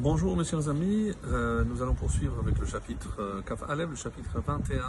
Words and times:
Bonjour 0.00 0.36
mes 0.36 0.44
chers 0.44 0.68
amis, 0.68 1.10
euh, 1.24 1.64
nous 1.64 1.82
allons 1.82 1.94
poursuivre 1.94 2.38
avec 2.38 2.56
le 2.56 2.66
chapitre 2.66 3.16
euh, 3.18 3.42
le 3.74 3.96
chapitre 3.96 4.40
21, 4.46 4.80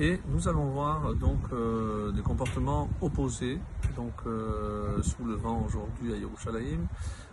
et 0.00 0.20
nous 0.26 0.48
allons 0.48 0.64
voir 0.70 1.14
donc 1.14 1.38
euh, 1.52 2.10
des 2.10 2.22
comportements 2.22 2.88
opposés, 3.00 3.60
donc 3.94 4.12
euh, 4.26 5.00
sous 5.02 5.24
le 5.24 5.34
vent 5.34 5.64
aujourd'hui 5.64 6.12
à 6.12 6.16
Yerushalayim. 6.16 6.80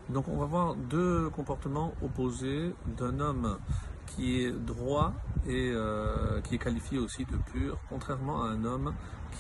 Donc 0.10 0.28
on 0.28 0.38
va 0.38 0.46
voir 0.46 0.76
deux 0.76 1.32
comportements 1.32 1.92
opposés 2.04 2.76
d'un 2.86 3.20
homme 3.20 3.58
qui 4.06 4.44
est 4.44 4.52
droit 4.52 5.12
et 5.48 5.72
euh, 5.74 6.40
qui 6.42 6.54
est 6.54 6.60
qualifié 6.60 7.00
aussi 7.00 7.26
de 7.26 7.38
pur, 7.52 7.80
contrairement 7.90 8.44
à 8.44 8.50
un 8.50 8.64
homme 8.64 8.94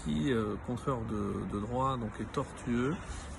qui, 0.03 0.33
euh, 0.33 0.55
contraire 0.65 0.97
de, 1.11 1.55
de 1.55 1.61
droit, 1.63 1.95
donc 1.97 2.09
est 2.19 2.31
tortueux 2.31 2.95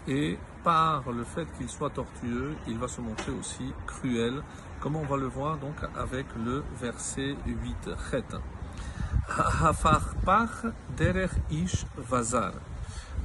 et 0.09 0.39
par 0.65 1.11
le 1.13 1.25
fait 1.25 1.47
qu'il 1.57 1.69
soit 1.69 1.91
tortueux, 1.91 2.57
il 2.67 2.79
va 2.79 2.89
se 2.89 3.01
montrer 3.01 3.33
aussi 3.33 3.73
cruel, 3.87 4.43
comme 4.81 4.97
on 4.97 5.05
va 5.05 5.17
le 5.17 5.27
voir 5.27 5.59
donc 5.59 5.77
avec 5.97 6.27
le 6.45 6.65
verset 6.81 7.37
8. 7.47 7.91
Chet. 8.11 8.25
Ish 11.51 11.87
vazar. 11.97 12.53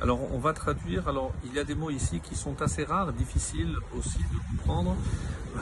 Alors 0.04 0.20
on 0.34 0.38
va 0.38 0.52
traduire, 0.52 1.08
alors 1.08 1.32
il 1.46 1.54
y 1.54 1.60
a 1.60 1.64
des 1.64 1.76
mots 1.76 1.90
ici 1.90 2.20
qui 2.20 2.36
sont 2.36 2.62
assez 2.62 2.84
rares, 2.84 3.14
difficiles 3.14 3.74
aussi 3.98 4.18
de 4.18 4.58
comprendre. 4.58 4.98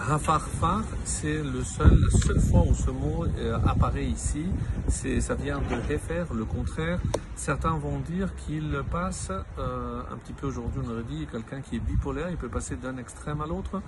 Hafarfar, 0.09 0.81
c'est 1.03 1.43
le 1.43 1.63
seul, 1.63 1.95
la 2.01 2.17
seule 2.17 2.39
fois 2.39 2.63
où 2.67 2.73
ce 2.73 2.89
mot 2.89 3.25
euh, 3.37 3.59
apparaît 3.67 4.07
ici, 4.07 4.45
ça 4.87 5.35
vient 5.35 5.59
de 5.59 5.93
Hefer, 5.93 6.23
le 6.33 6.45
contraire. 6.45 6.99
Certains 7.35 7.77
vont 7.77 7.99
dire 7.99 8.33
qu'il 8.35 8.81
passe, 8.89 9.31
euh, 9.59 10.01
un 10.11 10.17
petit 10.17 10.33
peu 10.33 10.47
aujourd'hui 10.47 10.81
on 10.83 10.89
aurait 10.89 11.03
dit, 11.03 11.27
quelqu'un 11.31 11.61
qui 11.61 11.75
est 11.75 11.79
bipolaire, 11.79 12.31
il 12.31 12.37
peut 12.37 12.49
passer 12.49 12.77
d'un 12.77 12.97
extrême 12.97 13.41
à 13.41 13.45
l'autre, 13.45 13.79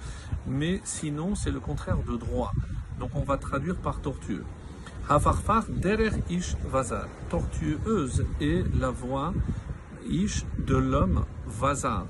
mais 0.45 0.81
sinon 0.83 1.33
c'est 1.33 1.51
le 1.51 1.61
contraire 1.61 1.97
de 2.07 2.15
droit. 2.15 2.51
Donc 2.99 3.09
on 3.15 3.23
va 3.23 3.37
traduire 3.37 3.77
par 3.77 4.01
tortueux. 4.01 4.43
Hafarfar 5.09 5.65
derer 5.67 6.11
ish 6.29 6.55
vazar. 6.63 7.07
Tortueuse 7.29 8.23
est 8.39 8.63
la 8.79 8.91
voix 8.91 9.33
ish 10.09 10.45
de 10.57 10.75
l'homme 10.75 11.25
vazar. 11.45 12.05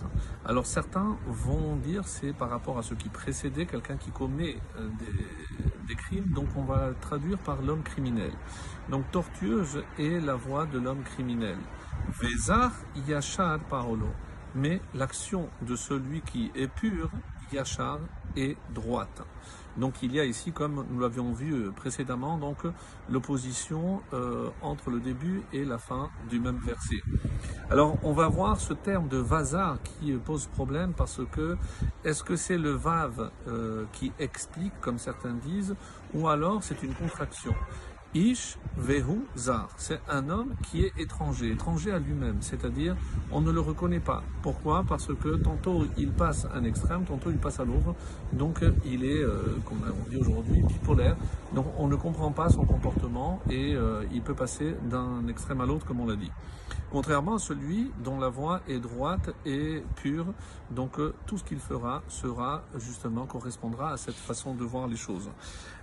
Alors 0.45 0.65
certains 0.65 1.17
vont 1.27 1.75
dire 1.77 2.07
c'est 2.07 2.33
par 2.33 2.49
rapport 2.49 2.77
à 2.77 2.83
ce 2.83 2.93
qui 2.93 3.09
précédait 3.09 3.65
quelqu'un 3.65 3.97
qui 3.97 4.11
commet 4.11 4.57
euh, 4.77 4.89
des, 5.87 5.95
crimes, 5.95 6.25
donc 6.33 6.47
on 6.55 6.63
va 6.63 6.91
traduire 7.01 7.37
par 7.37 7.61
l'homme 7.61 7.83
criminel. 7.83 8.31
Donc 8.89 9.09
tortueuse 9.11 9.83
est 9.99 10.19
la 10.19 10.35
voix 10.35 10.65
de 10.65 10.79
l'homme 10.79 11.03
criminel. 11.03 11.57
Vezar 12.19 12.71
yachar 13.07 13.59
parolo. 13.59 14.09
Mais 14.55 14.81
l'action 14.93 15.49
de 15.61 15.75
celui 15.75 16.21
qui 16.21 16.51
est 16.55 16.67
pur, 16.67 17.09
yachar, 17.51 17.99
est 18.35 18.57
droite. 18.73 19.23
Donc 19.77 20.03
il 20.03 20.13
y 20.13 20.19
a 20.19 20.25
ici, 20.25 20.51
comme 20.51 20.85
nous 20.89 20.99
l'avions 20.99 21.33
vu 21.33 21.71
précédemment, 21.71 22.37
donc 22.37 22.57
l'opposition 23.09 24.01
euh, 24.13 24.49
entre 24.61 24.91
le 24.91 24.99
début 24.99 25.41
et 25.51 25.65
la 25.65 25.79
fin 25.79 26.09
du 26.29 26.39
même 26.39 26.59
verset. 26.63 27.01
Alors 27.69 27.97
on 28.03 28.13
va 28.13 28.27
voir 28.27 28.59
ce 28.59 28.73
terme 28.73 29.07
de 29.07 29.17
vazar 29.17 29.81
qui 29.81 30.11
pose 30.13 30.45
problème 30.47 30.93
parce 30.93 31.21
que 31.31 31.57
est-ce 32.03 32.23
que 32.23 32.35
c'est 32.35 32.57
le 32.57 32.71
vav 32.71 33.31
euh, 33.47 33.85
qui 33.93 34.11
explique, 34.19 34.79
comme 34.79 34.99
certains 34.99 35.33
disent, 35.33 35.75
ou 36.13 36.27
alors 36.27 36.61
c'est 36.63 36.83
une 36.83 36.93
contraction? 36.93 37.55
Ish 38.15 38.59
vehu 38.77 39.25
zar, 39.35 39.69
c'est 39.77 39.99
un 40.07 40.29
homme 40.29 40.53
qui 40.61 40.83
est 40.83 40.93
étranger, 40.99 41.51
étranger 41.51 41.91
à 41.91 41.97
lui-même, 41.97 42.37
c'est-à-dire 42.41 42.95
on 43.31 43.41
ne 43.41 43.51
le 43.51 43.59
reconnaît 43.59 43.99
pas. 43.99 44.21
Pourquoi? 44.43 44.83
Parce 44.87 45.07
que 45.07 45.37
tantôt 45.37 45.85
il 45.97 46.11
passe 46.11 46.45
un 46.53 46.63
extrême, 46.63 47.05
tantôt 47.05 47.31
il 47.31 47.39
passe 47.39 47.59
à 47.59 47.65
l'autre, 47.65 47.95
donc 48.31 48.63
il 48.85 49.03
est, 49.03 49.23
euh, 49.23 49.57
comme 49.65 49.79
on 49.87 50.09
dit 50.11 50.17
aujourd'hui, 50.17 50.61
bipolaire. 50.61 51.15
Donc 51.55 51.65
on 51.79 51.87
ne 51.87 51.95
comprend 51.95 52.31
pas 52.31 52.49
son 52.49 52.65
comportement 52.65 53.41
et 53.49 53.73
euh, 53.73 54.03
il 54.13 54.21
peut 54.21 54.35
passer 54.35 54.75
d'un 54.83 55.27
extrême 55.27 55.61
à 55.61 55.65
l'autre, 55.65 55.87
comme 55.87 55.99
on 55.99 56.05
l'a 56.05 56.15
dit. 56.15 56.31
Contrairement 56.91 57.35
à 57.35 57.39
celui 57.39 57.91
dont 58.03 58.19
la 58.19 58.29
voix 58.29 58.61
est 58.67 58.79
droite 58.79 59.31
et 59.47 59.83
pure, 59.95 60.27
donc 60.69 60.99
euh, 60.99 61.15
tout 61.25 61.39
ce 61.39 61.43
qu'il 61.43 61.57
fera 61.57 62.03
sera 62.07 62.61
justement 62.77 63.25
correspondra 63.25 63.93
à 63.93 63.97
cette 63.97 64.13
façon 64.13 64.53
de 64.53 64.63
voir 64.63 64.87
les 64.87 64.95
choses. 64.95 65.31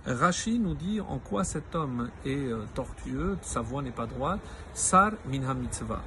Rashi 0.05 0.57
nous 0.57 0.73
dit 0.73 1.01
en 1.01 1.19
quoi 1.19 1.43
cet 1.43 1.75
homme 1.75 2.09
est 2.25 2.51
euh, 2.51 2.65
tortueux, 2.73 3.37
sa 3.41 3.61
voix 3.61 3.81
n'est 3.81 3.91
pas 3.91 4.05
droite, 4.05 4.39
sar 4.73 5.11
minha 5.27 5.53
mitzvah. 5.53 6.01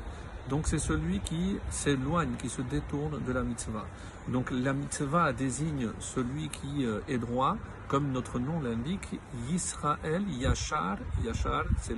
Donc 0.48 0.66
c'est 0.66 0.78
celui 0.78 1.20
qui 1.20 1.56
s'éloigne, 1.70 2.34
qui 2.38 2.48
se 2.48 2.60
détourne 2.62 3.22
de 3.24 3.32
la 3.32 3.42
mitzvah. 3.42 3.86
Donc 4.28 4.50
la 4.50 4.72
mitzvah 4.72 5.32
désigne 5.32 5.88
celui 6.00 6.48
qui 6.48 6.84
euh, 6.84 7.00
est 7.08 7.18
droit, 7.18 7.56
comme 7.88 8.12
notre 8.12 8.38
nom 8.38 8.60
l'indique, 8.60 9.18
Yisraël, 9.48 10.22
Yachar, 10.28 10.98
Yachar, 11.24 11.64
c'est 11.80 11.96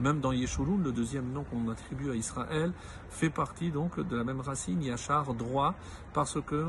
même 0.00 0.20
dans 0.20 0.32
Yeshurun, 0.32 0.78
le 0.82 0.92
deuxième 0.92 1.32
nom 1.32 1.44
qu'on 1.44 1.70
attribue 1.70 2.10
à 2.10 2.14
Israël, 2.14 2.72
fait 3.10 3.30
partie 3.30 3.70
donc 3.70 3.98
de 3.98 4.16
la 4.16 4.24
même 4.24 4.40
racine, 4.40 4.82
Yachar, 4.82 5.32
droit, 5.34 5.74
parce 6.12 6.38
que 6.42 6.66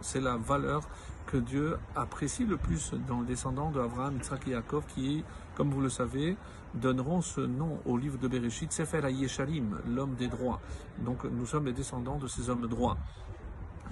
c'est 0.00 0.20
la 0.20 0.36
valeur 0.36 0.82
que 1.26 1.36
Dieu 1.36 1.76
apprécie 1.94 2.44
le 2.44 2.56
plus 2.56 2.92
dans 3.08 3.20
le 3.20 3.26
descendant 3.26 3.70
de 3.70 3.80
Abraham, 3.80 4.16
Yitzhak 4.16 4.48
et 4.48 4.56
qui, 4.94 5.24
comme 5.56 5.70
vous 5.70 5.80
le 5.80 5.88
savez, 5.88 6.36
donneront 6.74 7.22
ce 7.22 7.40
nom 7.40 7.80
au 7.86 7.96
livre 7.96 8.18
de 8.18 8.28
Bereshit, 8.28 8.72
Sefer 8.72 9.10
Yesharim, 9.10 9.80
l'homme 9.88 10.14
des 10.14 10.28
droits. 10.28 10.60
Donc 10.98 11.24
nous 11.24 11.46
sommes 11.46 11.66
les 11.66 11.72
descendants 11.72 12.18
de 12.18 12.28
ces 12.28 12.50
hommes 12.50 12.66
droits. 12.66 12.96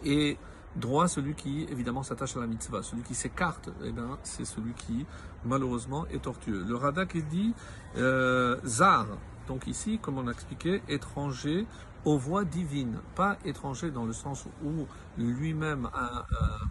Et 0.05 0.37
droit, 0.77 1.09
celui 1.09 1.35
qui 1.35 1.67
évidemment 1.71 2.03
s'attache 2.03 2.37
à 2.37 2.41
la 2.41 2.47
mitzvah. 2.47 2.83
Celui 2.83 3.03
qui 3.03 3.15
s'écarte, 3.15 3.71
eh 3.85 3.93
ben, 3.93 4.19
c'est 4.23 4.45
celui 4.45 4.75
qui 4.75 5.07
malheureusement 5.45 6.07
est 6.09 6.23
tortueux. 6.23 6.65
Le 6.67 6.77
Radak 6.77 7.17
dit 7.29 7.55
euh, 7.97 8.59
zar. 8.65 9.07
Donc 9.49 9.67
ici, 9.67 9.99
comme 10.01 10.19
on 10.19 10.27
a 10.29 10.33
expliqué, 10.33 10.83
étranger 10.89 11.67
aux 12.05 12.19
voies 12.19 12.45
divines, 12.45 12.99
pas 13.15 13.39
étranger 13.45 13.91
dans 13.91 14.05
le 14.05 14.13
sens 14.13 14.47
où 14.65 14.87
lui-même 15.17 15.89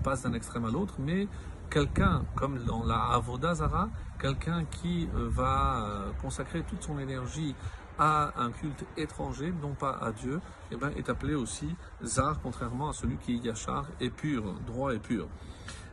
passe 0.04 0.24
d'un 0.24 0.34
extrême 0.34 0.66
à 0.66 0.70
l'autre, 0.72 0.96
mais 1.00 1.28
quelqu'un, 1.74 2.24
comme 2.36 2.60
dans 2.66 2.84
la 2.84 3.00
Avodazara, 3.14 3.90
quelqu'un 4.20 4.64
qui 4.66 5.10
euh, 5.16 5.28
va 5.28 5.86
euh, 5.86 6.12
consacrer 6.22 6.62
toute 6.62 6.84
son 6.84 7.00
énergie 7.00 7.56
à 7.98 8.32
un 8.38 8.52
culte 8.52 8.86
étranger, 8.96 9.52
non 9.60 9.74
pas 9.74 9.98
à 10.00 10.12
Dieu, 10.12 10.40
eh 10.72 10.76
ben, 10.76 10.92
est 10.96 11.10
appelé 11.10 11.34
aussi 11.34 11.76
Zar, 12.04 12.40
contrairement 12.42 12.90
à 12.90 12.94
celui 12.94 13.18
qui 13.18 13.34
est 13.36 13.46
Yachar 13.46 13.88
et 14.00 14.12
pur, 14.12 14.54
droit 14.68 14.94
et 14.94 15.00
pur. 15.00 15.28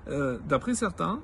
Euh, 0.08 0.38
D'après 0.44 0.74
certains, 0.74 1.20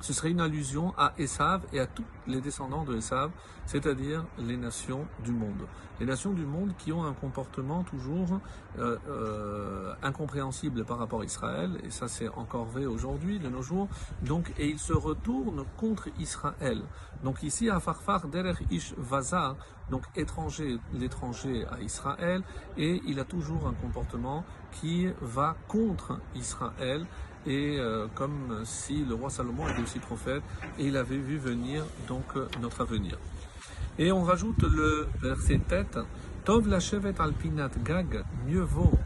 ce 0.00 0.12
serait 0.12 0.30
une 0.30 0.40
allusion 0.40 0.94
à 0.96 1.12
Esav 1.18 1.62
et 1.72 1.80
à 1.80 1.86
tous 1.86 2.04
les 2.26 2.40
descendants 2.40 2.84
de 2.84 2.96
Esav, 2.96 3.30
c'est-à-dire 3.66 4.24
les 4.38 4.56
nations 4.56 5.06
du 5.24 5.32
monde. 5.32 5.66
Les 6.00 6.06
nations 6.06 6.32
du 6.32 6.44
monde 6.44 6.72
qui 6.76 6.92
ont 6.92 7.04
un 7.04 7.12
comportement 7.12 7.84
toujours 7.84 8.40
euh, 8.78 8.96
euh, 9.08 9.94
incompréhensible 10.02 10.84
par 10.84 10.98
rapport 10.98 11.20
à 11.20 11.24
Israël, 11.24 11.78
et 11.84 11.90
ça 11.90 12.08
c'est 12.08 12.28
encore 12.28 12.64
vrai 12.64 12.86
aujourd'hui, 12.86 13.38
de 13.38 13.48
nos 13.48 13.62
jours, 13.62 13.88
donc, 14.22 14.52
et 14.58 14.68
ils 14.68 14.78
se 14.78 14.92
retournent 14.92 15.64
contre 15.76 16.08
Israël. 16.18 16.82
Donc 17.22 17.42
ici, 17.42 17.70
à 17.70 17.80
Farfar, 17.80 18.28
Derer 18.28 18.54
Ish 18.70 18.94
Vazar, 18.96 19.56
donc 19.90 20.04
étranger, 20.16 20.78
l'étranger 20.92 21.64
à 21.70 21.80
Israël, 21.80 22.42
et 22.76 23.00
il 23.06 23.20
a 23.20 23.24
toujours 23.24 23.66
un 23.66 23.74
comportement 23.74 24.44
qui 24.72 25.06
va 25.20 25.56
contre 25.68 26.20
Israël, 26.34 27.06
et 27.46 27.76
euh, 27.78 28.06
comme 28.14 28.62
si 28.64 29.04
le 29.04 29.14
roi 29.14 29.30
Salomon 29.30 29.68
était 29.68 29.82
aussi 29.82 29.98
prophète 29.98 30.42
et 30.78 30.86
il 30.86 30.96
avait 30.96 31.18
vu 31.18 31.36
venir 31.36 31.84
euh, 32.36 32.48
notre 32.60 32.82
avenir. 32.82 33.18
Et 33.98 34.12
on 34.12 34.22
rajoute 34.22 34.62
le 34.62 35.06
verset 35.20 35.60
tête, 35.68 35.98
Tov 36.44 36.68
la 36.68 36.80
chevet 36.80 37.14
alpinat 37.18 37.70
gag, 37.84 38.24
mieux 38.46 38.60
vaut 38.60 38.98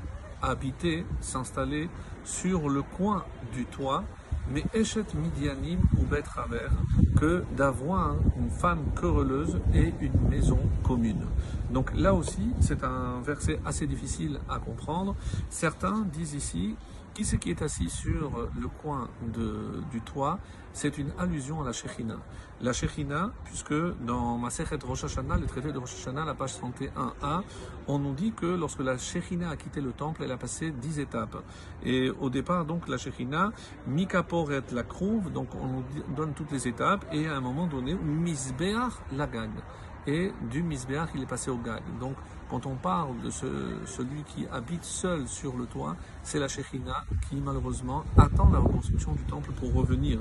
habiter, 0.43 1.05
s'installer 1.21 1.89
sur 2.25 2.69
le 2.69 2.83
coin 2.83 3.25
du 3.53 3.65
toit, 3.65 4.05
mais 4.51 4.65
Eshet 4.73 5.05
Midianim 5.15 5.79
ou 5.99 6.05
Betraver, 6.05 6.69
que 7.17 7.45
d'avoir 7.57 8.17
une 8.39 8.51
femme 8.51 8.85
querelleuse 8.99 9.61
et 9.75 9.93
une 10.01 10.29
maison 10.29 10.59
commune. 10.83 11.27
Donc 11.71 11.95
là 11.95 12.15
aussi, 12.15 12.51
c'est 12.61 12.83
un 12.83 13.21
verset 13.21 13.61
assez 13.65 13.87
difficile 13.87 14.41
à 14.49 14.59
comprendre. 14.59 15.15
Certains 15.51 16.07
disent 16.13 16.35
ici 16.35 16.77
qui 17.25 17.39
qui 17.39 17.51
est 17.51 17.63
assis 17.63 17.91
sur 17.91 18.49
le 18.61 18.69
coin 18.69 19.09
de, 19.35 19.83
du 19.91 20.01
toit 20.01 20.39
C'est 20.73 20.99
une 20.99 21.11
allusion 21.19 21.61
à 21.61 21.65
la 21.65 21.73
Shechina. 21.73 22.17
La 22.61 22.73
Shechina, 22.73 23.33
puisque 23.45 23.75
dans 24.05 24.39
Masechet 24.39 24.79
Rosh 24.85 25.05
Hashanah, 25.05 25.37
le 25.37 25.47
traité 25.47 25.73
de 25.73 25.79
Rosh 25.79 25.95
Hashanah, 25.95 26.25
la 26.25 26.35
page 26.35 26.55
31a, 26.55 27.43
on 27.89 27.99
nous 27.99 28.15
dit 28.15 28.33
que 28.33 28.47
lorsque 28.47 28.81
la 28.81 28.97
Shechina 28.99 29.51
a 29.51 29.57
quitté 29.57 29.81
le 29.81 29.93
temple, 29.93 30.23
elle 30.25 30.33
a 30.33 30.37
passé 30.37 30.71
10 30.71 31.01
étapes. 31.01 31.43
Et 31.85 32.11
au 32.11 32.31
départ, 32.31 32.65
donc, 32.65 32.87
la 32.89 32.99
Shechina, 32.99 33.53
Mikaporet 33.89 34.63
la 34.73 34.85
Krouv, 34.85 35.33
donc 35.33 35.49
on 35.57 35.67
nous 35.67 35.85
donne 36.17 36.35
toutes 36.35 36.53
les 36.53 36.69
étapes, 36.69 37.05
et 37.13 37.27
à 37.27 37.37
un 37.37 37.41
moment 37.41 37.67
donné, 37.67 37.95
Misbeach 37.95 38.93
la 39.13 39.27
gagne. 39.27 39.61
Et 40.09 40.33
du 40.51 40.63
Misbéach, 40.63 41.11
il 41.15 41.23
est 41.23 41.27
passé 41.27 41.51
au 41.51 41.59
Gag. 41.59 41.83
Donc, 42.01 42.17
quand 42.49 42.65
on 42.65 42.77
parle 42.77 43.21
de 43.21 43.29
ce, 43.29 43.47
celui 43.85 44.23
qui 44.23 44.47
habite 44.51 44.85
seul 44.85 45.29
sur 45.29 45.55
le 45.55 45.67
toit, 45.67 45.97
c'est 46.23 46.39
la 46.39 46.49
Shekhinah 46.49 47.05
qui, 47.29 47.37
malheureusement, 47.37 48.05
attend 48.17 48.49
la 48.51 48.59
reconstruction 48.59 49.13
du 49.13 49.23
temple 49.25 49.51
pour 49.53 49.75
revenir. 49.75 50.21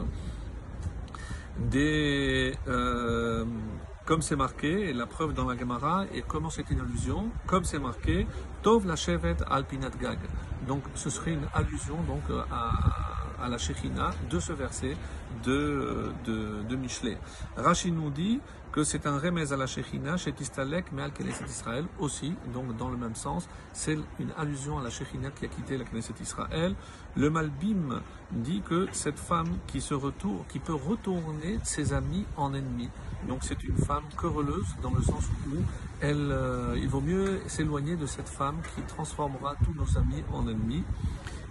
Euh, 1.74 3.46
comme 4.06 4.22
c'est 4.22 4.36
marqué, 4.36 4.92
la 4.92 5.06
preuve 5.06 5.34
dans 5.34 5.46
la 5.46 5.58
Gemara, 5.58 6.06
et 6.14 6.22
comment 6.22 6.50
c'est 6.50 6.70
une 6.70 6.82
allusion, 6.82 7.30
comme 7.46 7.64
c'est 7.64 7.80
marqué, 7.80 8.28
Tov 8.64 8.86
la 8.86 8.98
Shevet 8.98 9.38
Alpinat 9.50 9.92
Gag. 10.02 10.20
Donc, 10.68 10.84
ce 10.96 11.10
serait 11.10 11.32
une 11.32 11.48
allusion 11.54 11.96
donc, 12.04 12.24
à, 12.52 13.07
à 13.42 13.50
la 13.50 13.58
Shekhinah 13.58 14.12
de 14.30 14.40
ce 14.40 14.54
verset 14.54 14.96
de, 15.44 16.12
de, 16.26 16.64
de 16.68 16.76
Michelet. 16.76 17.18
Rachid 17.56 17.96
nous 17.96 18.10
dit 18.10 18.40
que 18.72 18.84
c'est 18.84 19.08
un 19.08 19.18
remez 19.18 19.52
à 19.54 19.58
la 19.58 19.66
Shekhinah 19.66 20.18
chez 20.18 20.34
Tistalek, 20.34 20.92
mais 20.92 21.02
al 21.02 21.12
Knesset 21.12 21.46
Israël 21.46 21.86
aussi, 22.00 22.36
donc 22.54 22.76
dans 22.78 22.90
le 22.90 22.98
même 22.98 23.16
sens, 23.16 23.48
c'est 23.74 23.98
une 24.20 24.32
allusion 24.38 24.78
à 24.78 24.84
la 24.84 24.90
Shekhinah 24.90 25.32
qui 25.32 25.46
a 25.46 25.48
quitté 25.48 25.78
la 25.78 25.86
Knesset 25.86 26.14
Israël. 26.22 26.76
Le 27.16 27.30
Malbim 27.30 28.02
dit 28.32 28.62
que 28.62 28.88
cette 28.92 29.20
femme 29.20 29.58
qui 29.68 29.82
se 29.82 29.94
retourne, 29.94 30.44
qui 30.50 30.60
peut 30.60 30.76
retourner 30.76 31.60
ses 31.64 31.94
amis 31.94 32.26
en 32.36 32.54
ennemis. 32.54 32.90
Donc 33.28 33.40
c'est 33.42 33.64
une 33.64 33.78
femme 33.78 34.04
querelleuse 34.16 34.68
dans 34.82 34.92
le 34.94 35.02
sens 35.02 35.24
où 35.48 35.56
elle, 36.00 36.30
euh, 36.32 36.76
il 36.78 36.88
vaut 36.88 37.02
mieux 37.02 37.40
s'éloigner 37.48 37.96
de 37.96 38.06
cette 38.06 38.30
femme 38.30 38.58
qui 38.76 38.82
transformera 38.84 39.56
tous 39.66 39.74
nos 39.74 39.98
amis 39.98 40.24
en 40.32 40.48
ennemis. 40.48 40.84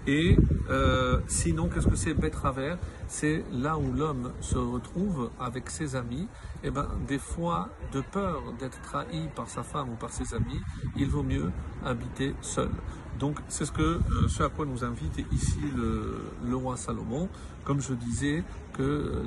Et 0.07 0.37
euh, 0.71 1.21
sinon, 1.27 1.69
qu'est-ce 1.69 1.89
que 1.89 1.97
c'est 1.97 2.15
Betravers 2.15 2.79
C'est 3.09 3.45
là 3.53 3.77
où 3.77 3.93
l'homme 3.93 4.33
se 4.41 4.57
retrouve 4.57 5.31
avec 5.41 5.69
ses 5.71 5.97
amis. 5.97 6.29
Et 6.63 6.71
ben, 6.71 6.89
des 7.09 7.19
fois, 7.19 7.69
de 7.93 8.01
peur 8.01 8.43
d'être 8.59 8.81
trahi 8.83 9.29
par 9.35 9.49
sa 9.49 9.63
femme 9.63 9.91
ou 9.91 9.97
par 9.97 10.11
ses 10.11 10.35
amis, 10.35 10.61
il 10.97 11.09
vaut 11.09 11.23
mieux 11.23 11.51
habiter 11.85 12.35
seul. 12.41 12.71
Donc, 13.19 13.39
c'est 13.49 13.65
ce 13.65 13.73
euh, 13.81 14.45
à 14.45 14.49
quoi 14.49 14.67
nous 14.67 14.85
invite 14.85 15.25
ici 15.33 15.59
le, 15.75 16.21
le 16.47 16.57
roi 16.57 16.77
Salomon. 16.77 17.29
Comme 17.65 17.81
je 17.81 17.95
disais 17.95 18.45
que 18.75 19.15